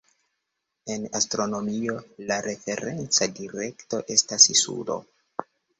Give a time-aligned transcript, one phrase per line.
[0.95, 1.99] En astronomio,
[2.31, 5.03] la referenca direkto estas sudo.